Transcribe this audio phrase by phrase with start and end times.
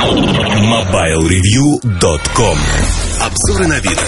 [0.00, 2.56] MobileReview.com
[3.20, 4.00] Обзоры на вид.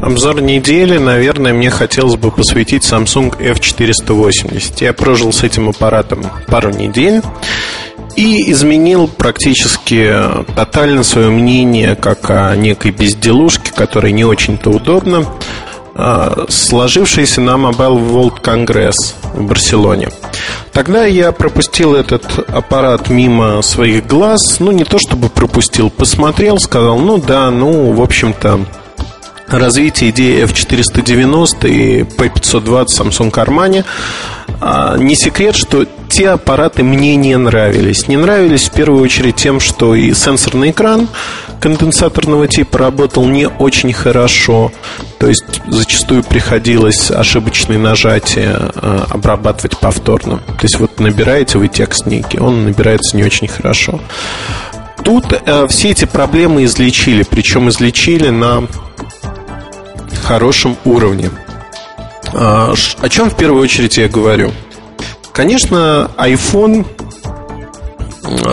[0.00, 4.82] Обзор недели, наверное, мне хотелось бы посвятить Samsung F480.
[4.82, 7.20] Я прожил с этим аппаратом пару недель
[8.16, 10.14] и изменил практически
[10.56, 15.26] тотально свое мнение как о некой безделушке, которая не очень-то удобна,
[15.94, 18.96] а, сложившейся на Mobile World Congress
[19.34, 20.08] в Барселоне.
[20.80, 24.60] Тогда я пропустил этот аппарат мимо своих глаз.
[24.60, 28.60] Ну, не то чтобы пропустил, посмотрел, сказал, ну да, ну, в общем-то,
[29.50, 33.84] развитие идеи F490 и P520 Samsung Armani.
[34.60, 38.08] А, не секрет, что те аппараты мне не нравились.
[38.08, 41.08] Не нравились в первую очередь тем, что и сенсорный экран
[41.60, 44.72] конденсаторного типа работал не очень хорошо.
[45.18, 50.38] То есть зачастую приходилось ошибочные нажатия а, обрабатывать повторно.
[50.38, 54.00] То есть вот набираете вы текст некий, он набирается не очень хорошо.
[55.02, 58.64] Тут э, все эти проблемы излечили, причем излечили на
[60.30, 61.28] хорошем уровне.
[62.32, 64.52] А, о чем в первую очередь я говорю?
[65.32, 66.86] Конечно, iPhone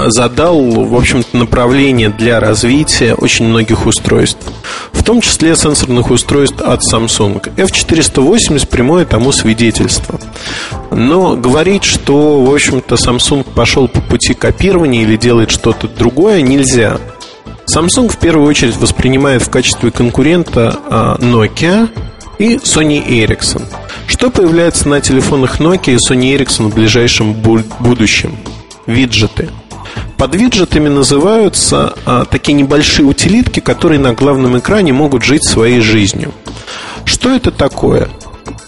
[0.08, 4.44] задал, в общем-то, направление для развития очень многих устройств,
[4.92, 7.44] в том числе сенсорных устройств от Samsung.
[7.56, 10.20] F480 прямое тому свидетельство.
[10.90, 16.98] Но говорить, что, в общем-то, Samsung пошел по пути копирования или делает что-то другое, нельзя.
[17.78, 21.88] Samsung в первую очередь воспринимает в качестве конкурента а, Nokia
[22.40, 23.62] и Sony Ericsson.
[24.08, 28.36] Что появляется на телефонах Nokia и Sony Ericsson в ближайшем будущем?
[28.88, 29.50] Виджеты.
[30.18, 36.34] Под виджетами называются а, такие небольшие утилитки, которые на главном экране могут жить своей жизнью.
[37.06, 38.10] Что это такое?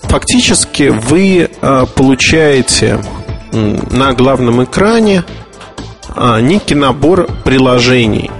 [0.04, 3.04] Фактически вы а, получаете
[3.52, 5.24] на главном экране
[6.10, 8.30] а, некий набор приложений–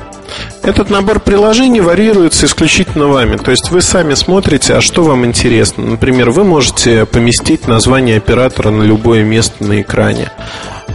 [0.64, 3.38] этот набор приложений варьируется исключительно вами.
[3.38, 5.86] То есть вы сами смотрите, а что вам интересно.
[5.86, 10.32] Например, вы можете поместить название оператора на любое место на экране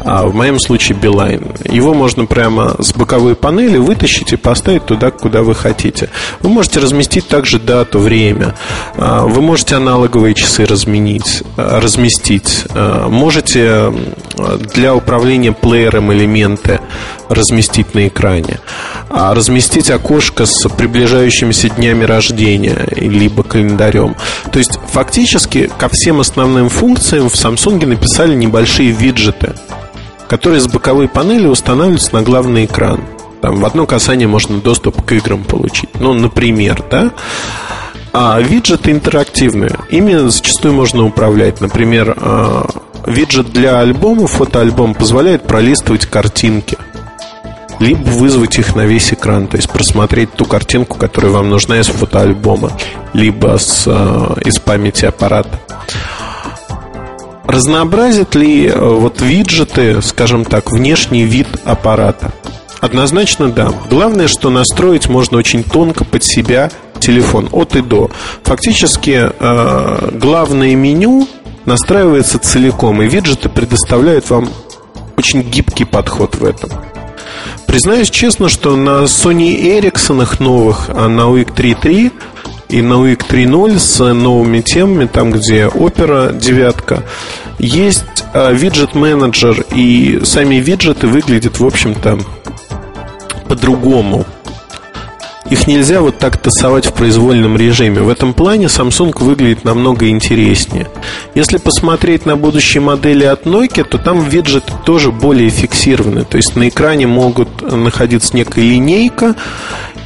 [0.04, 1.52] а в моем случае Билайн.
[1.64, 6.10] Его можно прямо с боковой панели вытащить и поставить туда, куда вы хотите.
[6.40, 8.54] Вы можете разместить также дату, время.
[8.96, 12.66] А, вы можете аналоговые часы разменить, а, разместить.
[12.74, 13.92] А, можете
[14.72, 16.80] для управления плеером элементы
[17.28, 18.60] разместить на экране.
[19.10, 24.16] Разместить окошко с приближающимися днями рождения либо календарем.
[24.50, 29.54] То есть фактически ко всем основным функциям в Samsung написали небольшие виджеты
[30.28, 33.00] которые с боковой панели устанавливаются на главный экран.
[33.40, 35.90] Там в одно касание можно доступ к играм получить.
[36.00, 37.12] Ну, например, да?
[38.12, 39.78] А виджеты интерактивные.
[39.90, 41.60] Ими зачастую можно управлять.
[41.60, 42.66] Например, а,
[43.06, 46.76] виджет для альбома, фотоальбом, позволяет пролистывать картинки.
[47.80, 51.88] Либо вызвать их на весь экран, то есть просмотреть ту картинку, которая вам нужна из
[51.88, 52.72] фотоальбома,
[53.12, 55.58] либо с, а, из памяти аппарата.
[57.46, 62.32] Разнообразит ли э, вот виджеты, скажем так, внешний вид аппарата?
[62.80, 63.70] Однозначно да.
[63.90, 68.10] Главное, что настроить можно очень тонко под себя телефон от и до.
[68.44, 71.28] Фактически э, главное меню
[71.66, 74.48] настраивается целиком, и виджеты предоставляют вам
[75.16, 76.70] очень гибкий подход в этом.
[77.66, 82.12] Признаюсь честно, что на Sony Ericsson новых, а на UIC 3.3
[82.68, 87.02] и на UIC 3.0 с новыми темами, там, где опера девятка,
[87.58, 92.18] есть а, виджет-менеджер, и сами виджеты выглядят, в общем-то,
[93.48, 94.24] по-другому.
[95.54, 98.00] Их нельзя вот так тасовать в произвольном режиме.
[98.00, 100.88] В этом плане Samsung выглядит намного интереснее.
[101.36, 106.24] Если посмотреть на будущие модели от Nokia, то там виджеты тоже более фиксированы.
[106.24, 109.36] То есть на экране могут находиться некая линейка,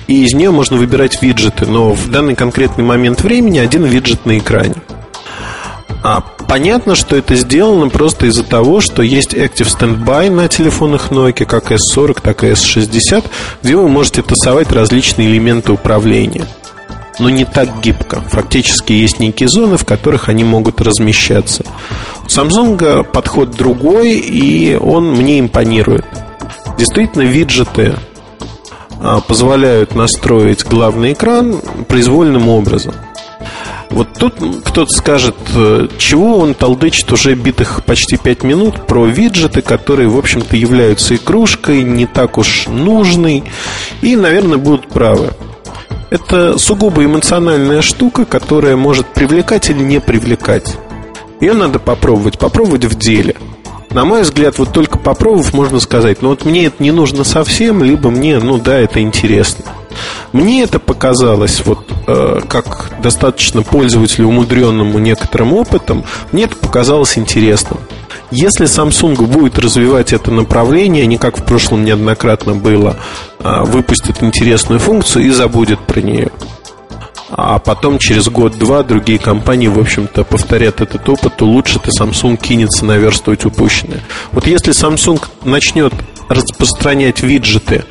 [0.07, 1.65] и из нее можно выбирать виджеты.
[1.65, 4.75] Но в данный конкретный момент времени один виджет на экране.
[6.03, 11.45] А понятно, что это сделано просто из-за того, что есть Active Standby на телефонах Nokia,
[11.45, 13.25] как S40, так и S60,
[13.63, 16.47] где вы можете тасовать различные элементы управления.
[17.19, 18.21] Но не так гибко.
[18.31, 21.65] Фактически есть некие зоны, в которых они могут размещаться.
[22.23, 26.05] У Samsung подход другой, и он мне импонирует.
[26.79, 27.97] Действительно, виджеты
[29.01, 31.57] а, позволяют настроить главный экран
[31.89, 32.95] произвольным образом.
[33.91, 39.63] Вот тут кто-то скажет, э, чего он толдычит уже битых почти 5 минут про виджеты,
[39.63, 43.45] которые, в общем-то, являются игрушкой, не так уж нужной,
[44.03, 45.31] и, наверное, будут правы.
[46.11, 50.77] Это сугубо эмоциональная штука, которая может привлекать или не привлекать.
[51.41, 53.37] Ее надо попробовать, попробовать в деле.
[53.91, 57.83] На мой взгляд, вот только попробовав, можно сказать, ну вот мне это не нужно совсем,
[57.83, 59.65] либо мне, ну да, это интересно.
[60.33, 67.79] Мне это показалось, вот э, как достаточно пользователю, умудренному некоторым опытом, мне это показалось интересным.
[68.31, 72.97] Если Samsung будет развивать это направление, не как в прошлом неоднократно было,
[73.39, 76.31] а выпустит интересную функцию и забудет про нее.
[77.31, 82.85] А потом через год-два другие компании, в общем-то, повторят этот опыт, улучшат, и Samsung кинется
[82.85, 84.03] наверстывать упущенное.
[84.33, 85.93] Вот если Samsung начнет
[86.29, 87.85] распространять виджеты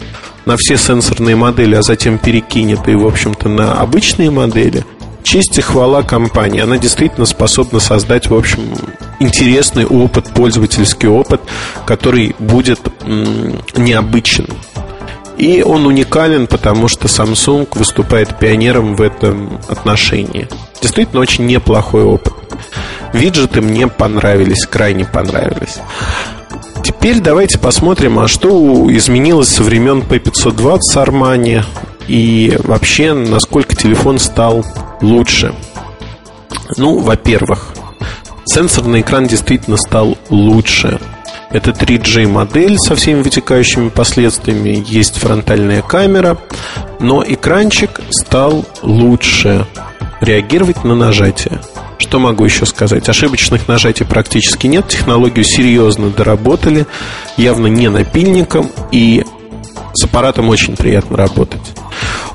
[0.47, 4.85] на все сенсорные модели, а затем перекинет и, в общем-то, на обычные модели,
[5.21, 6.61] честь и хвала компании.
[6.61, 8.61] Она действительно способна создать, в общем,
[9.19, 11.41] интересный опыт, пользовательский опыт,
[11.85, 14.47] который будет м- необычен.
[15.37, 20.47] И он уникален, потому что Samsung выступает пионером в этом отношении.
[20.81, 22.33] Действительно, очень неплохой опыт.
[23.11, 25.79] Виджеты мне понравились, крайне понравились.
[26.83, 31.63] Теперь давайте посмотрим, а что изменилось со времен P520 с Armani
[32.07, 34.65] и вообще, насколько телефон стал
[35.01, 35.53] лучше.
[36.77, 37.73] Ну, во-первых,
[38.45, 40.99] сенсорный экран действительно стал лучше.
[41.49, 44.83] Это 3G модель со всеми вытекающими последствиями.
[44.85, 46.37] Есть фронтальная камера,
[46.99, 49.65] но экранчик стал лучше
[50.19, 51.61] реагировать на нажатие.
[51.97, 53.09] Что могу еще сказать?
[53.09, 54.87] Ошибочных нажатий практически нет.
[54.87, 56.85] Технологию серьезно доработали,
[57.37, 59.25] явно не напильником, и
[59.93, 61.61] с аппаратом очень приятно работать.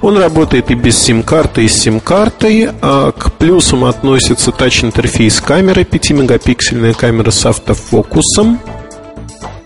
[0.00, 2.70] Он работает и без сим-карты, и с сим-картой.
[2.82, 8.58] А к плюсам относится тач-интерфейс камеры, 5-мегапиксельная камера с автофокусом.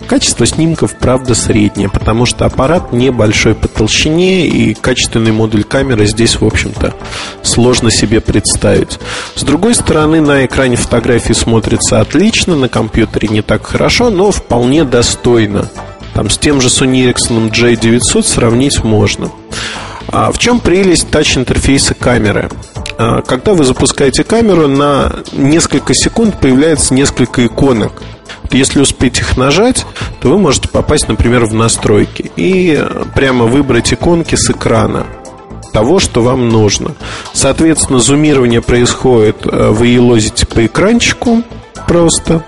[0.07, 6.41] Качество снимков, правда, среднее, потому что аппарат небольшой по толщине, и качественный модуль камеры здесь,
[6.41, 6.95] в общем-то,
[7.43, 9.01] сложно себе представить.
[9.35, 14.85] С другой стороны, на экране фотографии смотрится отлично, на компьютере не так хорошо, но вполне
[14.85, 15.69] достойно.
[16.15, 19.31] Там с тем же Sony Ericsson J900 сравнить можно.
[20.07, 22.49] А в чем прелесть тач-интерфейса камеры?
[22.97, 28.05] А, когда вы запускаете камеру, на несколько секунд появляется несколько иконок–
[28.55, 29.87] если успеть их нажать,
[30.21, 32.83] то вы можете попасть, например, в настройки и
[33.15, 35.07] прямо выбрать иконки с экрана
[35.73, 36.95] того, что вам нужно.
[37.35, 41.43] Соответственно, зумирование происходит, э, вы елозите по экранчику
[41.87, 42.45] просто.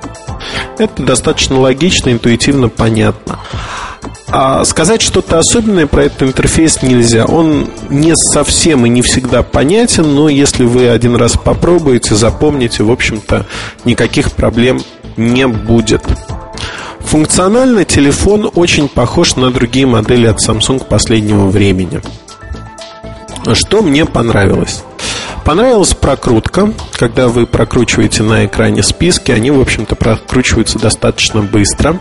[0.78, 3.38] Это достаточно логично, интуитивно понятно.
[4.30, 7.24] А сказать что-то особенное про этот интерфейс нельзя.
[7.24, 12.90] Он не совсем и не всегда понятен, но если вы один раз попробуете, запомните, в
[12.90, 13.46] общем-то,
[13.84, 14.82] никаких проблем
[15.18, 16.02] не будет.
[17.00, 22.00] Функционально телефон очень похож на другие модели от Samsung последнего времени.
[23.54, 24.82] Что мне понравилось?
[25.44, 26.74] Понравилась прокрутка.
[26.98, 31.98] Когда вы прокручиваете на экране списки, они, в общем-то, прокручиваются достаточно быстро.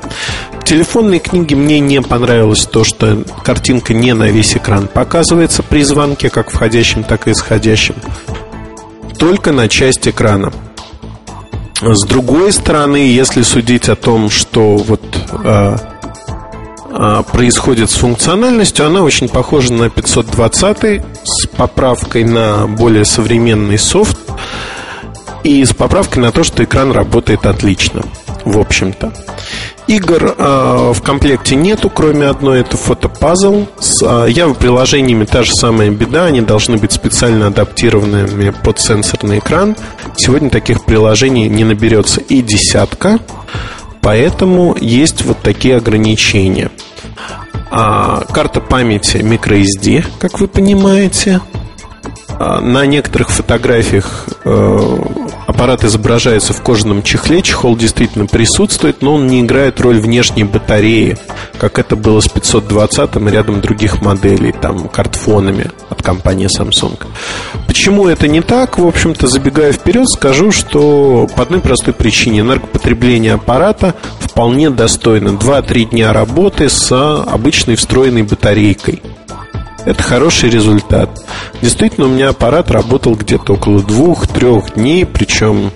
[0.60, 5.84] В телефонной книге мне не понравилось то, что картинка не на весь экран показывается при
[5.84, 7.96] звонке, как входящем, так и исходящем.
[9.18, 10.52] Только на часть экрана.
[11.82, 15.02] С другой стороны, если судить о том, что вот
[15.32, 15.78] э,
[16.90, 24.18] э, происходит с функциональностью, она очень похожа на 520 с поправкой на более современный софт
[25.44, 28.02] и с поправкой на то, что экран работает отлично,
[28.44, 29.14] в общем-то.
[29.88, 33.68] Игр э, в комплекте нету, кроме одной, это фотопазл.
[33.80, 39.40] С э, Java приложениями та же самая беда, они должны быть специально адаптированными под сенсорный
[39.40, 39.78] экран.
[40.18, 43.20] Сегодня таких приложений не наберется и десятка,
[44.02, 46.70] поэтому есть вот такие ограничения.
[47.72, 51.40] А, карта памяти microSD, как вы понимаете.
[52.30, 54.98] А, на некоторых фотографиях э,
[55.48, 61.18] аппарат изображается в кожаном чехле, чехол действительно присутствует, но он не играет роль внешней батареи,
[61.58, 67.00] как это было с 520 и рядом других моделей, там, картфонами от компании Samsung.
[67.66, 68.78] Почему это не так?
[68.78, 75.30] В общем-то, забегая вперед, скажу, что по одной простой причине энергопотребление аппарата вполне достойно.
[75.30, 79.02] 2-3 дня работы с обычной встроенной батарейкой.
[79.88, 81.10] Это хороший результат.
[81.62, 85.72] Действительно, у меня аппарат работал где-то около двух-трех дней, причем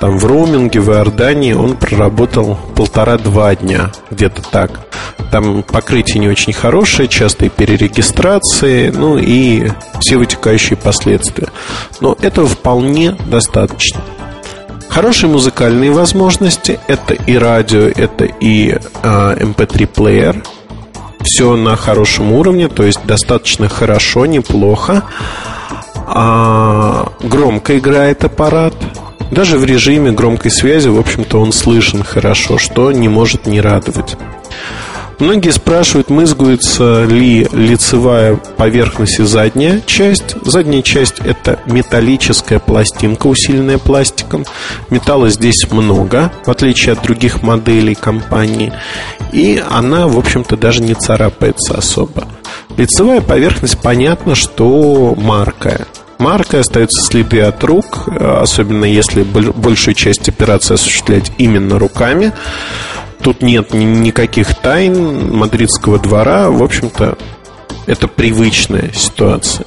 [0.00, 4.80] там в роуминге в Иордании он проработал полтора-два дня, где-то так.
[5.30, 9.68] Там покрытие не очень хорошее, частые перерегистрации, ну и
[10.00, 11.48] все вытекающие последствия.
[12.00, 14.00] Но этого вполне достаточно.
[14.88, 20.42] Хорошие музыкальные возможности это и радио, это и э, MP3 эм плеер,
[21.24, 25.04] все на хорошем уровне, то есть достаточно хорошо, неплохо.
[26.06, 28.74] А, громко играет аппарат.
[29.30, 34.16] Даже в режиме громкой связи, в общем-то, он слышен хорошо, что не может не радовать.
[35.22, 40.34] Многие спрашивают, мызгуется ли лицевая поверхность и задняя часть.
[40.44, 44.44] Задняя часть– это металлическая пластинка, усиленная пластиком.
[44.90, 48.72] Металла здесь много, в отличие от других моделей компании.
[49.30, 52.26] И она, в общем-то, даже не царапается особо.
[52.76, 55.86] Лицевая поверхность, понятно, что маркая.
[56.18, 62.32] Маркой остаются следы от рук, особенно если большую часть операции осуществлять именно руками.
[63.22, 66.50] Тут нет никаких тайн мадридского двора.
[66.50, 67.16] В общем-то,
[67.86, 69.66] это привычная ситуация.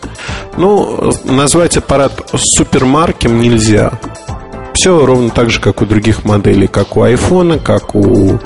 [0.58, 3.94] Ну, назвать аппарат супермаркем нельзя.
[4.74, 8.40] Все ровно так же, как у других моделей, как у iPhone, как у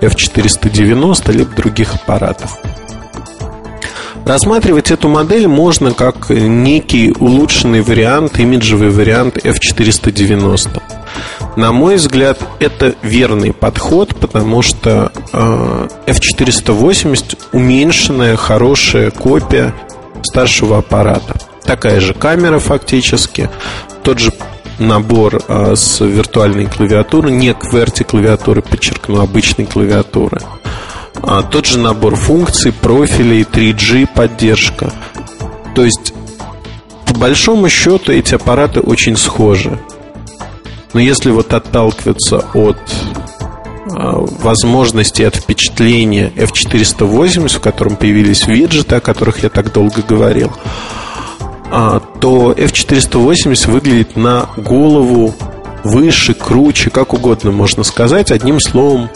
[0.00, 2.58] F490, либо других аппаратов.
[4.26, 10.82] Рассматривать эту модель можно как некий улучшенный вариант, имиджевый вариант F490.
[11.56, 19.74] На мой взгляд, это верный подход, потому что э, F480 уменьшенная, хорошая копия
[20.22, 21.40] старшего аппарата.
[21.64, 23.48] Такая же камера фактически,
[24.02, 24.32] тот же
[24.78, 30.40] набор э, с виртуальной клавиатуры, не QWERTY клавиатуры, подчеркну, обычной клавиатуры.
[31.22, 34.92] А, тот же набор функций, профилей, 3G поддержка.
[35.74, 36.12] То есть,
[37.06, 39.78] по большому счету, эти аппараты очень схожи.
[40.92, 42.78] Но если вот отталкиваться от
[43.88, 50.52] а, возможности от впечатления F480, в котором появились виджеты, о которых я так долго говорил,
[51.70, 55.34] а, то F480 выглядит на голову
[55.84, 58.30] выше, круче, как угодно можно сказать.
[58.30, 59.08] Одним словом,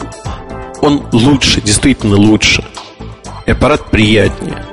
[0.81, 2.63] он лучше, действительно лучше.
[3.45, 4.65] И аппарат приятнее.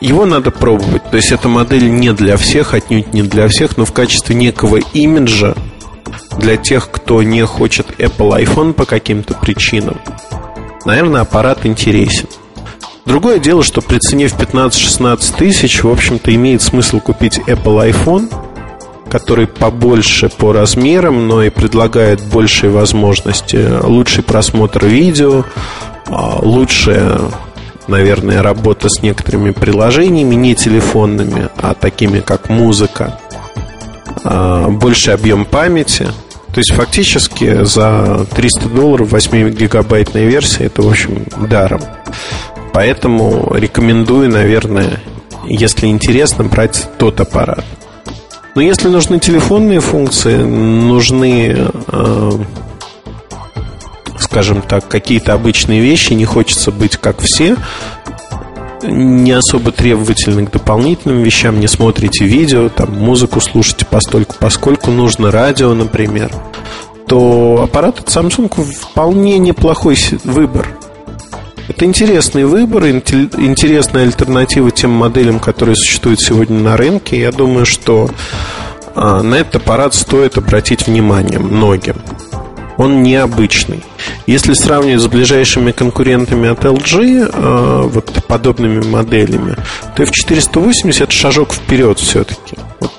[0.00, 1.02] Его надо пробовать.
[1.10, 4.76] То есть эта модель не для всех, отнюдь не для всех, но в качестве некого
[4.92, 5.54] имиджа
[6.38, 10.00] для тех, кто не хочет Apple iPhone по каким-то причинам,
[10.84, 12.28] наверное, аппарат интересен.
[13.04, 18.32] Другое дело, что при цене в 15-16 тысяч, в общем-то, имеет смысл купить Apple iPhone,
[19.08, 25.44] который побольше по размерам, но и предлагает большие возможности, лучший просмотр видео,
[26.08, 27.20] а, лучшая,
[27.86, 33.20] наверное, работа с некоторыми приложениями, не телефонными, а такими как музыка,
[34.24, 36.08] а, больший объем памяти–
[36.56, 41.82] то есть фактически за 300 долларов 8-гигабайтная версия это, в общем, даром.
[42.72, 45.02] Поэтому рекомендую, наверное,
[45.44, 47.62] если интересно, брать тот аппарат.
[48.54, 52.30] Но если нужны телефонные функции, нужны, э,
[54.18, 57.58] скажем так, какие-то обычные вещи, не хочется быть как все,
[58.86, 65.30] не особо требовательны к дополнительным вещам, не смотрите видео, там музыку слушайте постольку, поскольку нужно
[65.30, 66.30] радио, например,
[67.06, 70.68] то аппарат от Samsung вполне неплохой выбор.
[71.68, 77.18] Это интересный выбор, интересная альтернатива тем моделям, которые существуют сегодня на рынке.
[77.20, 78.08] Я думаю, что
[78.94, 81.96] а, на этот аппарат стоит обратить внимание многим
[82.76, 83.82] он необычный.
[84.26, 89.56] Если сравнивать с ближайшими конкурентами от LG, э, вот подобными моделями,
[89.94, 92.56] то F480 это шажок вперед все-таки.
[92.80, 92.92] Вот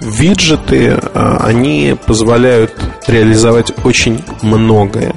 [0.00, 2.72] виджеты, э, они позволяют
[3.08, 5.14] реализовать очень многое.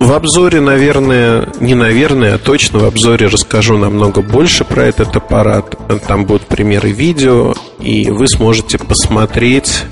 [0.00, 5.76] В обзоре, наверное, не наверное, а точно в обзоре расскажу намного больше про этот аппарат.
[6.08, 9.84] Там будут примеры видео, и вы сможете посмотреть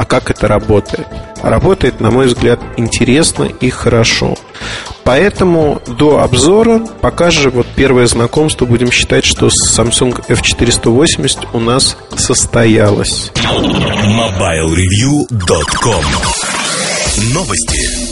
[0.00, 1.06] а как это работает?
[1.42, 4.36] Работает, на мой взгляд, интересно и хорошо.
[5.04, 11.96] Поэтому до обзора, пока же вот первое знакомство, будем считать, что Samsung F480 у нас
[12.16, 13.32] состоялось.
[13.36, 16.04] MobileReview.com
[17.34, 18.09] Новости.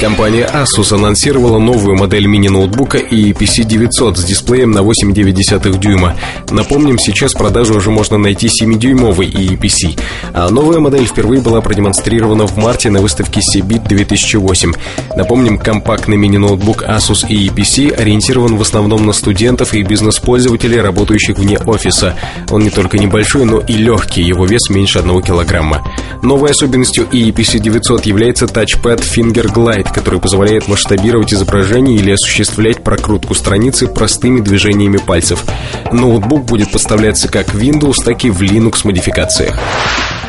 [0.00, 6.14] Компания Asus анонсировала новую модель мини-ноутбука и PC 900 с дисплеем на 8,9 дюйма.
[6.50, 9.98] Напомним, сейчас в продаже уже можно найти 7-дюймовый EPC.
[10.34, 14.74] А новая модель впервые была продемонстрирована в марте на выставке CeBIT 2008.
[15.16, 22.14] Напомним, компактный мини-ноутбук Asus EPC ориентирован в основном на студентов и бизнес-пользователей, работающих вне офиса.
[22.50, 25.90] Он не только небольшой, но и легкий, его вес меньше 1 килограмма.
[26.22, 32.82] Новой особенностью EPC 900 является Touchpad Finger Glide, сайт, который позволяет масштабировать изображение или осуществлять
[32.82, 35.44] прокрутку страницы простыми движениями пальцев.
[35.92, 39.58] Ноутбук будет поставляться как Windows, так и в Linux модификациях.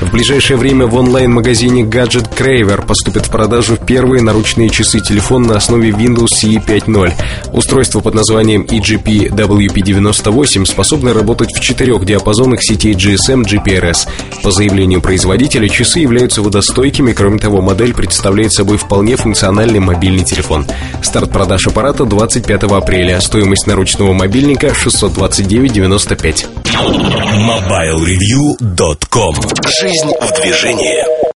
[0.01, 5.89] В ближайшее время в онлайн-магазине Gadget Craver поступят в продажу первые наручные часы-телефон на основе
[5.89, 7.13] Windows CE 5.0.
[7.53, 14.07] Устройство под названием EGP WP98 способно работать в четырех диапазонах сетей GSM GPRS.
[14.43, 20.67] По заявлению производителя, часы являются водостойкими, кроме того, модель представляет собой вполне функциональный мобильный телефон.
[21.01, 23.19] Старт продаж аппарата 25 апреля.
[23.19, 26.45] Стоимость наручного мобильника 629,95.
[27.37, 29.35] MobileReview.com
[29.87, 31.17] Жизнь в движении